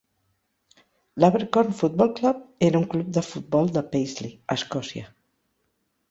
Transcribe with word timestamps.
L'Abercorn 1.23 1.75
Football 1.81 2.09
Club 2.19 2.39
era 2.69 2.81
un 2.83 2.87
club 2.93 3.11
de 3.17 3.23
futbol 3.27 3.69
de 3.75 3.83
Paisley, 3.91 4.31
Escòcia. 4.57 5.05